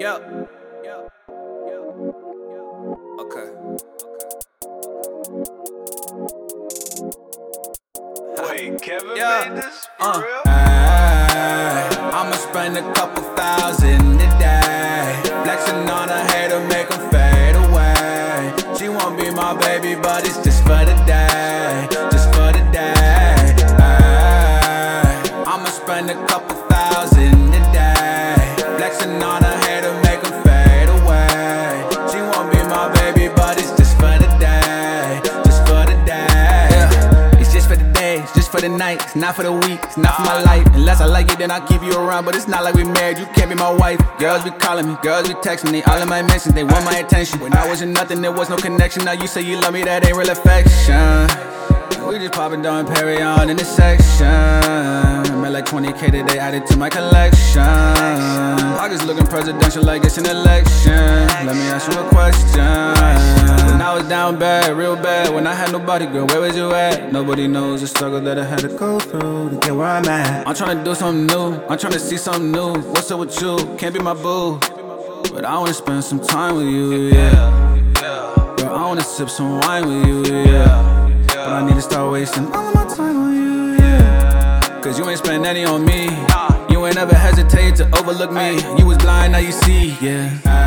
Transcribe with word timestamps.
Yeah. 0.00 0.16
Okay. 3.20 3.48
Wait, 8.48 8.80
Kevin 8.80 9.16
Yeah. 9.16 9.44
made 9.44 9.56
this? 9.62 9.88
For 9.98 10.04
Uh, 10.06 10.20
real? 10.20 10.42
ay, 10.46 11.88
I'ma 12.18 12.32
spend 12.36 12.78
a 12.78 12.92
couple 12.94 13.22
thousand 13.36 14.18
today. 14.18 15.20
Flexing 15.44 15.90
on 15.90 16.08
a 16.08 16.20
hater, 16.32 16.60
make 16.60 16.90
'em 16.90 17.02
fade 17.10 17.56
away. 17.56 18.54
She 18.78 18.88
won't 18.88 19.18
be 19.18 19.30
my 19.30 19.52
baby, 19.52 19.94
but 19.96 20.24
it's 20.26 20.38
just 20.38 20.62
for 20.64 20.82
the 20.90 20.96
day. 21.04 21.86
Just 22.10 22.28
for 22.34 22.50
the 22.56 22.64
day. 22.72 23.54
Ay, 23.78 25.22
I'ma 25.46 25.68
spend 25.68 26.10
a 26.10 26.16
couple 26.26 26.56
thousand 26.70 27.52
today. 27.52 28.54
Flexing 28.78 29.22
on 29.22 29.44
a 29.44 29.49
for 38.60 38.68
the 38.68 38.76
night. 38.76 39.02
It's 39.02 39.16
not 39.16 39.36
for 39.36 39.42
the 39.42 39.52
week, 39.52 39.80
it's 39.82 39.96
not 39.96 40.16
for 40.16 40.22
my 40.22 40.42
life. 40.42 40.66
Unless 40.74 41.00
I 41.00 41.06
like 41.06 41.30
it, 41.32 41.38
then 41.38 41.50
I'll 41.50 41.66
keep 41.66 41.82
you 41.82 41.92
around. 41.92 42.24
But 42.24 42.36
it's 42.36 42.48
not 42.48 42.62
like 42.62 42.74
we 42.74 42.84
married, 42.84 43.18
you 43.18 43.26
can't 43.26 43.48
be 43.48 43.54
my 43.54 43.72
wife. 43.72 44.00
Girls 44.18 44.44
be 44.44 44.50
calling 44.50 44.86
me, 44.86 44.96
girls 45.02 45.28
be 45.28 45.34
texting 45.34 45.72
me. 45.72 45.82
All 45.84 46.00
of 46.00 46.08
my 46.08 46.22
mentions, 46.22 46.54
they 46.54 46.64
want 46.64 46.84
my 46.84 46.98
attention. 46.98 47.40
When 47.40 47.54
I 47.54 47.66
wasn't 47.66 47.92
nothing, 47.92 48.20
there 48.20 48.32
was 48.32 48.50
no 48.50 48.56
connection. 48.56 49.04
Now 49.04 49.12
you 49.12 49.26
say 49.26 49.42
you 49.42 49.60
love 49.60 49.72
me, 49.72 49.82
that 49.84 50.04
ain't 50.06 50.16
real 50.16 50.30
affection. 50.30 51.28
We 52.06 52.18
just 52.18 52.32
popping 52.32 52.62
Dom 52.62 52.86
Perignon 52.86 53.50
in 53.50 53.56
the 53.56 53.64
section. 53.64 54.26
Made 55.40 55.50
like 55.50 55.66
20k 55.66 56.10
today, 56.10 56.38
added 56.38 56.66
to 56.66 56.76
my 56.76 56.90
collection. 56.90 57.62
Pockets 58.76 59.04
looking 59.04 59.26
presidential 59.26 59.84
like 59.84 60.04
it's 60.04 60.18
an 60.18 60.26
election. 60.26 60.92
Let 61.46 61.56
me 61.56 61.62
ask 61.68 61.90
you 61.90 61.98
a 61.98 62.08
question. 62.08 63.69
Down 64.10 64.40
bad, 64.40 64.76
real 64.76 64.96
bad, 64.96 65.32
when 65.32 65.46
I 65.46 65.54
had 65.54 65.70
nobody, 65.70 66.04
girl, 66.04 66.26
where 66.26 66.40
was 66.40 66.56
you 66.56 66.72
at? 66.72 67.12
Nobody 67.12 67.46
knows 67.46 67.80
the 67.80 67.86
struggle 67.86 68.20
that 68.22 68.40
I 68.40 68.44
had 68.44 68.58
to 68.58 68.66
go 68.66 68.98
through 68.98 69.50
to 69.50 69.56
get 69.62 69.70
where 69.70 69.86
I'm 69.86 70.04
at. 70.06 70.48
I'm 70.48 70.54
trying 70.56 70.78
to 70.78 70.82
do 70.82 70.96
something 70.96 71.26
new, 71.26 71.54
I'm 71.68 71.78
trying 71.78 71.92
to 71.92 72.00
see 72.00 72.16
something 72.16 72.50
new. 72.50 72.72
What's 72.90 73.08
up 73.12 73.20
with 73.20 73.40
you? 73.40 73.56
Can't 73.78 73.94
be 73.94 74.00
my 74.00 74.14
boo. 74.14 74.58
But 75.32 75.44
I 75.44 75.56
wanna 75.56 75.72
spend 75.74 76.02
some 76.02 76.18
time 76.18 76.56
with 76.56 76.66
you, 76.66 76.92
yeah. 77.14 77.78
Girl, 78.56 78.74
I 78.74 78.84
wanna 78.84 79.02
sip 79.02 79.30
some 79.30 79.60
wine 79.60 79.86
with 79.86 80.04
you, 80.04 80.24
yeah. 80.42 81.22
But 81.28 81.52
I 81.52 81.64
need 81.64 81.76
to 81.76 81.82
start 81.82 82.10
wasting 82.10 82.46
all 82.46 82.66
of 82.66 82.74
my 82.74 82.92
time 82.92 83.16
on 83.16 83.32
you, 83.32 83.76
yeah. 83.78 84.80
Cause 84.82 84.98
you 84.98 85.08
ain't 85.08 85.18
spend 85.18 85.46
any 85.46 85.64
on 85.64 85.84
me. 85.84 86.08
You 86.68 86.84
ain't 86.84 86.96
ever 86.96 87.14
hesitate 87.14 87.76
to 87.76 87.86
overlook 87.96 88.32
me. 88.32 88.60
You 88.76 88.86
was 88.86 88.98
blind, 88.98 89.34
now 89.34 89.38
you 89.38 89.52
see, 89.52 89.96
yeah. 90.00 90.59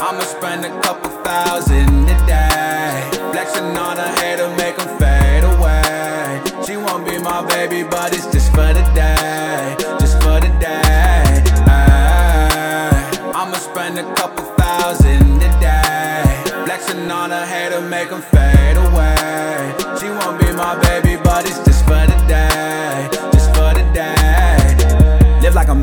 I'ma 0.00 0.20
spend 0.20 0.64
a 0.64 0.80
couple 0.80 1.10
thousand 1.24 2.06
today. 2.06 3.10
Flexing 3.32 3.76
on 3.76 3.98
a 3.98 4.08
hater, 4.20 4.48
make 4.56 4.78
'em 4.78 4.88
fade 4.98 5.44
away. 5.44 6.40
She 6.64 6.76
won't 6.76 7.04
be 7.04 7.18
my 7.18 7.44
baby, 7.44 7.82
but 7.82 8.14
it's 8.14 8.26
just 8.26 8.50
for 8.54 8.72
the 8.78 8.84
day. 8.94 9.76
Just 9.98 10.22
for 10.22 10.38
the 10.38 10.52
day. 10.60 11.42
Ay, 11.66 12.94
I'ma 13.34 13.58
spend 13.58 13.98
a 13.98 14.06
couple 14.14 14.44
thousand 14.62 15.40
today. 15.40 16.22
Flexing 16.64 17.10
on 17.10 17.32
a 17.32 17.44
hater, 17.44 17.80
make 17.80 18.12
'em 18.12 18.22
fade 18.22 18.76
away. 18.76 19.87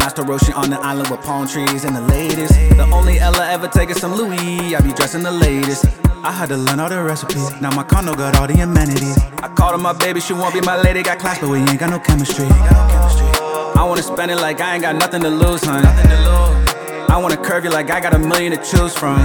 Master 0.05 0.21
Roshi 0.21 0.55
on 0.55 0.69
the 0.69 0.79
island 0.81 1.09
with 1.09 1.19
palm 1.21 1.47
trees 1.47 1.83
and 1.83 1.95
the 1.95 2.01
latest. 2.01 2.53
The 2.77 2.87
only 2.93 3.17
Ella 3.17 3.49
ever 3.49 3.67
taking 3.67 3.95
some 3.95 4.13
Louis. 4.13 4.75
I 4.75 4.79
be 4.79 4.93
dressing 4.93 5.23
the 5.23 5.31
latest. 5.31 5.85
I 6.23 6.31
had 6.31 6.49
to 6.49 6.57
learn 6.57 6.79
all 6.79 6.89
the 6.89 7.01
recipes. 7.01 7.49
Now 7.59 7.71
my 7.71 7.81
condo 7.81 8.13
got 8.13 8.35
all 8.35 8.45
the 8.45 8.53
amenities. 8.61 9.17
I 9.41 9.47
called 9.47 9.71
her 9.71 9.79
my 9.79 9.93
baby, 9.93 10.19
she 10.19 10.33
won't 10.33 10.53
be 10.53 10.61
my 10.61 10.79
lady. 10.79 11.01
Got 11.01 11.17
class, 11.17 11.39
but 11.39 11.49
we 11.49 11.57
ain't 11.57 11.79
got 11.79 11.89
no 11.89 11.97
chemistry. 11.97 12.45
I 12.51 13.83
wanna 13.83 14.03
spend 14.03 14.29
it 14.29 14.35
like 14.35 14.61
I 14.61 14.75
ain't 14.75 14.83
got 14.83 14.95
nothing 14.95 15.23
to 15.23 15.29
lose, 15.29 15.63
hun. 15.63 15.83
I 15.83 17.17
wanna 17.17 17.37
curve 17.37 17.63
you 17.63 17.71
like 17.71 17.89
I 17.89 17.99
got 17.99 18.13
a 18.13 18.19
million 18.19 18.51
to 18.51 18.57
choose 18.57 18.93
from. 18.93 19.17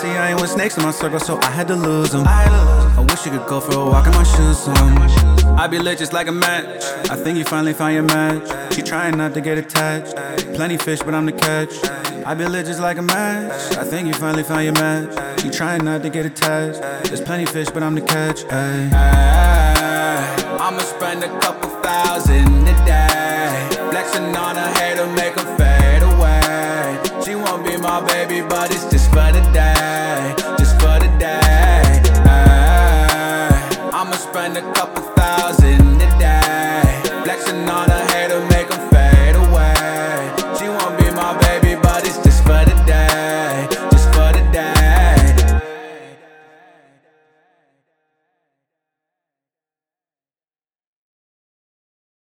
See, 0.00 0.08
I 0.08 0.30
ain't 0.30 0.40
with 0.40 0.48
snakes 0.48 0.78
in 0.78 0.82
my 0.82 0.92
circle, 0.92 1.20
so 1.20 1.38
I 1.42 1.50
had 1.50 1.68
to 1.68 1.76
lose 1.76 2.12
them. 2.12 2.24
I 2.26 3.04
wish 3.10 3.26
you 3.26 3.32
could 3.32 3.46
go 3.46 3.60
for 3.60 3.74
a 3.74 3.84
walk 3.84 4.06
in 4.06 4.12
my 4.12 4.22
shoes, 4.22 4.58
son. 4.60 4.96
I 5.58 5.66
be 5.66 5.78
lit 5.78 5.98
just 5.98 6.14
like 6.14 6.26
a 6.26 6.32
match. 6.32 6.82
I 7.10 7.16
think 7.16 7.36
you 7.36 7.44
finally 7.44 7.74
found 7.74 7.92
your 7.92 8.04
match. 8.04 8.74
She 8.74 8.80
trying 8.80 9.18
not 9.18 9.34
to 9.34 9.42
get 9.42 9.58
attached. 9.58 10.16
Plenty 10.54 10.78
fish, 10.78 11.00
but 11.00 11.14
I'm 11.14 11.26
the 11.26 11.32
catch. 11.32 11.74
I 12.24 12.32
be 12.32 12.46
lit 12.46 12.64
just 12.64 12.80
like 12.80 12.96
a 12.96 13.02
match. 13.02 13.76
I 13.76 13.84
think 13.84 14.08
you 14.08 14.14
finally 14.14 14.42
found 14.42 14.64
your 14.64 14.72
match. 14.72 15.42
She 15.42 15.50
trying 15.50 15.84
not 15.84 16.00
to 16.00 16.08
get 16.08 16.24
attached. 16.24 16.80
There's 17.04 17.20
plenty 17.20 17.44
fish, 17.44 17.68
but 17.68 17.82
I'm 17.82 17.94
the 17.94 18.00
catch. 18.00 18.44
Ay. 18.50 18.88
I'ma 20.58 20.78
spend 20.78 21.24
a 21.24 21.40
couple 21.40 21.68
thousand. 21.82 22.49
Baby, 28.28 28.46
but 28.46 28.70
it's 28.70 28.84
just 28.90 29.08
for 29.08 29.32
the 29.32 29.40
day, 29.50 30.34
just 30.58 30.74
for 30.74 30.98
the 30.98 31.08
day. 31.18 32.02
Ay, 32.26 33.90
I'ma 33.94 34.12
spend 34.12 34.58
a 34.58 34.72
couple 34.74 35.02
thousand 35.14 36.02
a 36.02 36.18
day, 36.18 37.00
flexing 37.24 37.66
all 37.66 37.86
the. 37.86 38.09